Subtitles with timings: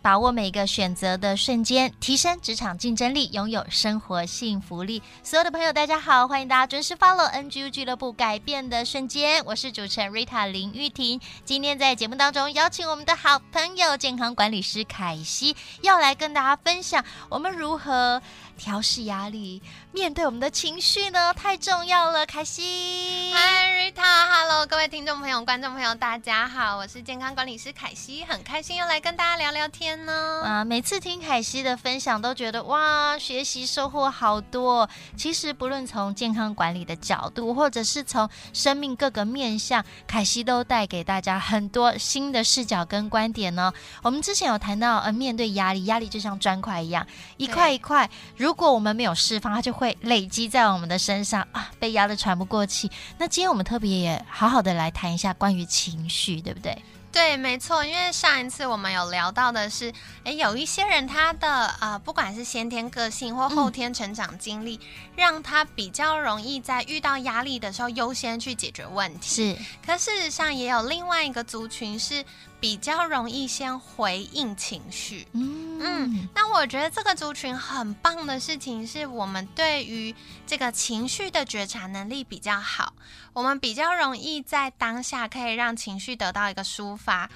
[0.00, 5.02] 把握每个选择的瞬间，提升职场竞争力，拥有生活幸福力。
[5.22, 9.44] 所有的朋友，大家好，欢迎大家准时 follow NGU 俱乐部改变的瞬间。
[9.44, 11.20] 我是主持人 Rita 林玉婷。
[11.44, 18.22] 今天在节目当中，邀请我们的好朋友健康管理师凯西，要来跟大家分享我们如何
[18.58, 19.62] 调试压力，
[19.92, 21.32] 面对我们的情绪呢？
[21.32, 23.32] 太重要了，凯西。
[23.32, 30.42] Hi Rita，Hello，各位听众朋友、观众朋友，大家好，我是健康管理师凯西，很开心又来跟大家聊聊天呢。
[30.44, 34.88] 啊，每次听凯西的分享，都觉得哇，学习收获好多。
[35.16, 43.72] 其实不论从健康管理的角度，或者是从生命各个面向，凯西都带给大家很多新的视角跟观点呢。
[44.02, 47.06] 我们之前有谈到，呃，面对压力，压力就像砖块一样，
[47.36, 52.90] 一块一块，如果我们没有释放，它就会累积在我们的身上啊，被压得喘不过气。
[53.18, 56.76] 那今天我们特别也好好的来谈一下关于情绪，对不对？
[57.10, 59.92] 对，没错，因为上一次我们有聊到的是，
[60.24, 64.80] 诶，有一些人他的呃，不管是先天个性或后天成长经历，嗯、
[65.16, 69.56] 让他比较容易在遇到压力的时候优先去解决问题。
[69.56, 72.22] 是，可事实上也有另外一个族群是
[72.60, 75.26] 比较容易先回应情绪。
[75.32, 80.14] 嗯嗯，那我觉得这个族群很棒的事情是我们对于
[80.46, 82.92] 这个情绪的觉察能力比较好。
[83.32, 87.30] 我们比较容易在当下可以让情绪得到一个抒发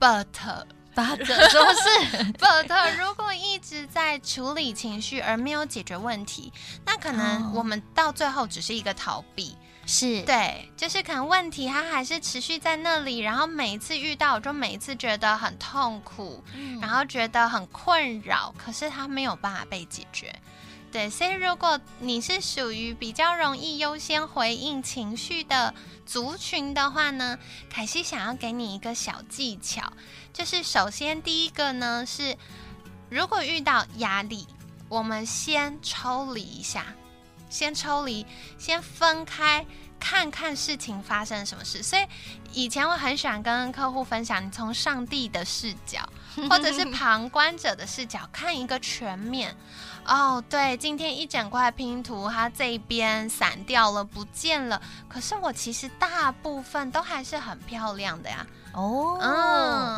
[0.00, 0.26] ，but
[0.96, 6.50] but 说不是， but 如果一直在处理情绪而没有解决问题，
[6.86, 10.22] 那可能我们到最后只是一个逃避，是。
[10.22, 20.34] 对，就是可能问题它还是持续在那里，然后每一次遇到，我就每一次觉得很痛苦，嗯、然后觉得很困扰，可是它没有办法被解决。
[20.92, 25.74] 对，所以如果你是属于比较容易优先回应情绪的
[26.06, 27.38] 族群的话呢，
[27.68, 29.92] 凯西想要给你一个小技巧，
[30.32, 32.36] 就是首先第一个呢是，
[33.10, 34.46] 如果遇到压力，
[34.88, 36.86] 我们先抽离一下，
[37.50, 38.24] 先抽离，
[38.58, 39.66] 先分开。
[39.98, 42.06] 看看事情发生什么事，所以
[42.52, 46.06] 以前我很喜欢跟客户分享，你从上帝的视角，
[46.48, 49.56] 或者是旁观者的视角看一个全面。
[50.04, 58.46] 哦，对，今天一整块拼图，它这一边散掉了，不见了，可是我其实大部分都还是很漂亮的呀。
[58.72, 59.95] 哦，嗯。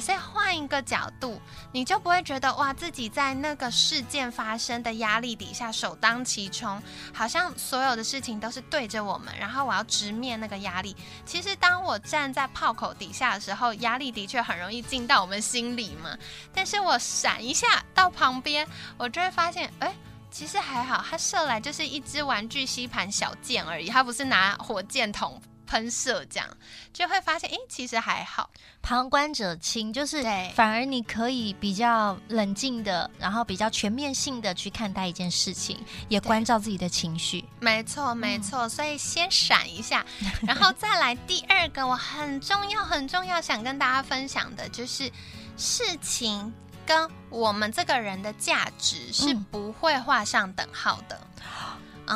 [0.00, 1.40] 所以换一个角度，
[1.72, 6.82] 你就不会觉得哇，自己在那个事件发生的压力底下首当其冲，
[7.12, 10.96] 好像所有的事情都是对着我们，然后我要直面那个压力。
[11.24, 16.16] 其实当我站在炮口底下的时候，压力的确很容易进到我们心里嘛。
[16.54, 18.66] 但是我闪一下到旁边，
[18.96, 19.94] 我就会发现，哎，
[20.30, 25.40] 其实还好，它射来就是一支玩具吸盘小箭而已，它不是拿火箭筒。
[25.68, 26.48] 喷射这样
[26.92, 28.50] 就会发现，哎，其实还好。
[28.80, 30.22] 旁观者清，就是
[30.54, 37.44] 反而你可以比较冷静的，然后比较全面性的去看待一件事情，也关照自己的情绪。
[37.60, 38.66] 没错，没错。
[38.68, 40.04] 所以先闪一下，
[40.46, 45.12] 然后再来第二个，我很重要、很重要想跟大家分享的就是，
[45.58, 46.52] 事情
[46.86, 51.20] 跟我们这个人的价值是不会画上等号的。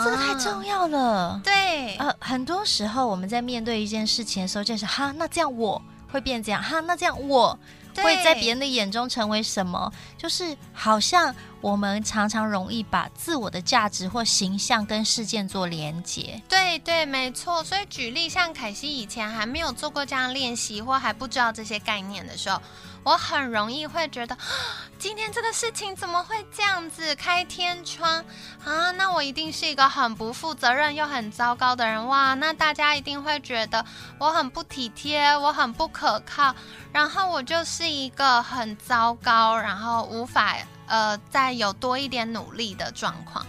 [0.05, 5.81] 这个太重要了，对，呃，很多时候我们在面对一件事情的时候，就是哈，那这样我
[6.11, 7.59] 会变这样，哈，那这样我
[7.97, 9.93] 会在别人的眼中成为什么？
[10.17, 16.43] 就是好像我们常常容易把自我的价值或形象跟事件做连结。
[16.49, 17.65] 对对，没错。
[17.65, 22.61] 所以举例，像凯西以前还没有做过这样练习，或还不知道这些概念的时候。
[23.05, 24.39] 我很容易会觉得，
[24.97, 28.25] 今天这个事情怎么会这样子开天窗
[28.65, 28.93] 啊？
[28.93, 32.35] 那我一定是一个很不负责任又很糟糕的人哇！
[32.35, 33.85] 那大家一定会觉得
[34.19, 36.55] 我很不体贴，我很不可靠，
[36.93, 40.57] 然后我就是一个很糟糕，然后无法
[40.87, 43.47] 呃再有多一点努力的状况。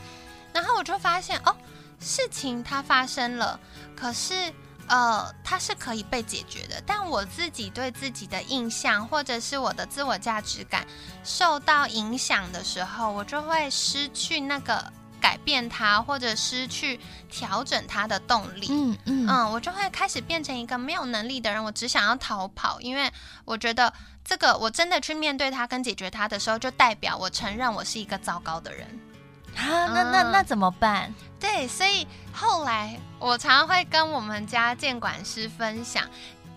[0.54, 1.56] 然后我就发现哦，
[2.00, 3.60] 事情它发生了，
[3.96, 4.54] 可是。
[4.86, 10.86] 呃，它是可以被解决的，但我自己对自己的印象，或者是我的自我价值感
[11.24, 14.92] 受到影响的时候，我就会失去那个
[15.22, 17.00] 改变它，或者失去
[17.30, 18.68] 调整它的动力。
[18.70, 23.10] 嗯嗯嗯，我就会开始变成一个没有能力的人，我只想要逃跑，因为
[23.46, 23.92] 我觉得
[24.24, 28.88] 这个我真的去面对他跟解决他的时候，就代表我承认我是一个糟糕的人。
[29.56, 31.14] 啊，那那那怎么办？
[31.40, 36.10] 对，所以后来我常常会跟我们家监管师分享，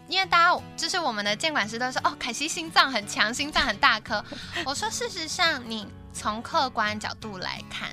[0.08, 4.24] 因为大家就是我们的监管师都说哦，凯西心脏很强，心脏很大颗。
[4.64, 7.90] 我说事实上，你从客观角度来看，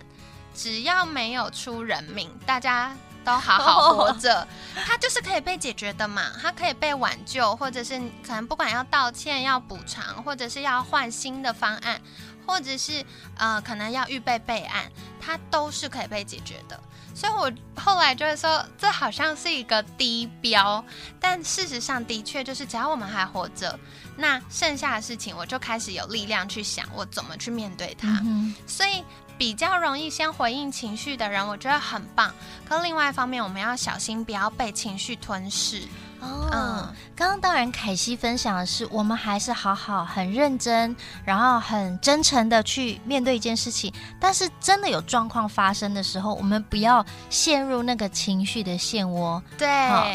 [0.56, 4.48] 只要没有出人命，大家都好好活着，
[4.86, 12.02] 它就是可以被解决的嘛，它可以被挽救，或者是可能不管要道歉、要补偿，或者是要换新的方案。
[12.46, 13.06] 或者是
[13.38, 16.80] 呃，可能要预备备案，它都是可以被解决的。
[17.16, 20.84] 所以我后来就会说，这好像是一个低标，
[21.20, 23.80] 但事实上的确就是，只要我们还活着，
[24.18, 28.20] 那剩下的事情我就开始有力量去想，我怎么去面对它。
[28.26, 29.04] 嗯、所以
[29.38, 32.34] 比较容易先回应情绪的人，我觉得很棒。
[32.68, 35.88] 可另外一方面，我们要小心，不要被情绪吞噬。
[36.24, 43.94] 哦，刚刚当然凯西分享的是，我们还是好好、很认真，然后很真诚的去面对一件事情。
[44.20, 49.68] 但是真的有状况发生的时候，我们不要陷入那个情绪的漩涡，对，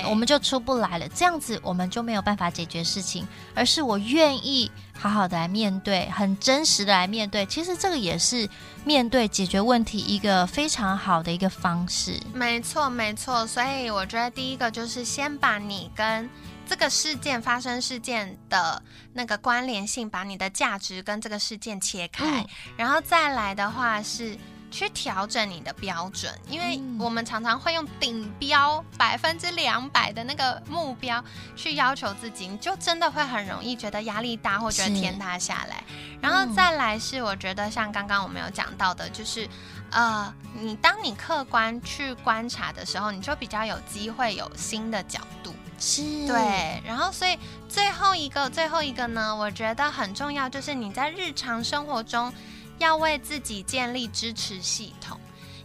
[0.08, 1.08] 我们就出不来了。
[1.08, 7.46] 这样子我们就没有办法解决事情，而是我愿意好好的来面对，很真实的来面对。
[7.46, 8.48] 其实这个也是
[8.84, 12.18] 面对解决问题一个非常好的一个方式。
[12.34, 13.46] 没错，没错。
[13.46, 15.90] 所以我觉得第一个就是先把你。
[15.94, 16.28] 跟
[16.66, 18.80] 这个事件发生事件的
[19.14, 22.46] 那个关联性，把你的价值跟这个事件切开，嗯、
[22.76, 24.36] 然后再来的话是
[24.70, 31.23] 去调整你的标准，因为我们常常会用顶标百分之两百的那个目标
[31.56, 35.82] 去要求自己，你就真的会很容易觉得压力大，或觉得天塌下来。
[36.20, 39.49] 然后再来是我觉得像刚刚我们有讲到的，就是
[39.91, 45.55] 呃，你当你客观去观察的时候，你就比较有机会有新的角度。
[45.81, 47.38] 是对，然后所以
[47.69, 52.32] 最后一个最后一个呢，我觉得很重要，就是你在日常生活中
[52.78, 55.19] 要为自己建立支持系统。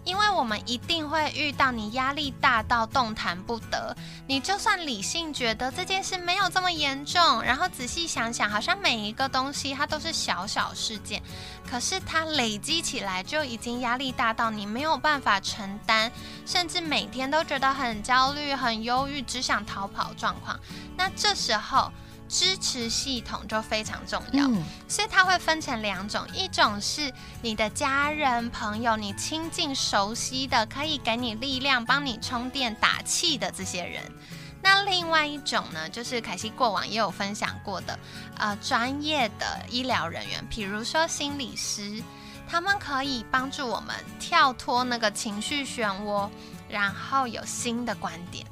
[0.06, 3.96] 因为我们一定会遇到你压力大到动弹不得，
[4.28, 11.24] 你就算理性觉得这件事没有这么严重，然后仔细想想，好像每一个东西它都是小小事件，
[11.66, 16.12] 可是它累积起来就已经压力大到你没有办法承担，
[16.46, 20.60] 甚至每天都觉得很焦虑、很忧郁，只想逃跑状况。
[20.98, 21.90] 那这时候。
[22.28, 27.12] 支持系统就非常重要，嗯，所以它会分成两种，一种是
[27.42, 34.02] 你的家人、朋友，你亲近、熟悉的，可以给你力量、帮你充电、打气的这些人。
[34.62, 38.00] 那另外一种呢，就是凯西过往也有分享过的，
[38.38, 42.02] 呃，专业的医疗人员，比如说心理师，
[42.48, 46.30] 他们可以帮助我们跳脱那个情绪漩涡，
[46.70, 48.46] 然后有新的观点。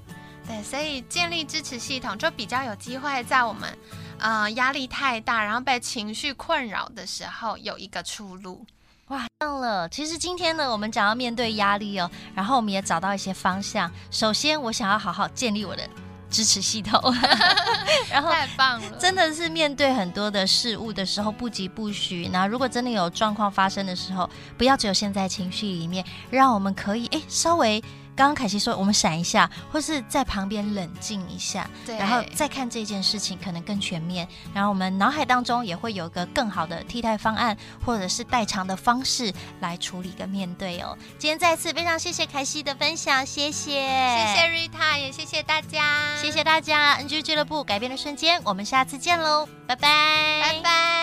[0.52, 3.78] 对，所以建立支持系统就比较有机会在我们，
[4.20, 8.66] 呃，压力太大，然后被情绪困扰的时候有一个出路。
[9.08, 9.88] 哇，棒了！
[9.88, 13.90] 其实今天呢，我们讲要面对压力哦，然后我们也找到一些方向。
[14.10, 15.90] 首先，我想要好好建立我的
[16.30, 17.00] 支持系统，
[18.12, 22.28] 然后太棒了，真的是面对很多的事物的时候不急不徐。
[22.28, 27.82] 那如果真的有状况发生的时候，不要只有陷在情绪里面，让我们可以诶稍微。
[28.16, 34.28] 刚刚凯西说，我们闪一下，或是在旁边冷静一下，对，然后再看这件事情，可能更全面。
[34.54, 40.98] 然后我们脑海当中也会有一个更好的替代方案，或者是代偿的方式来处理跟面对哦。
[41.18, 46.98] 今天再次非常谢谢凯西的分享，谢谢，谢谢 Rita，也谢谢大家，谢谢大家。
[47.00, 51.01] NGU 俱乐部改变的瞬间，我们下次见喽，拜拜，拜拜。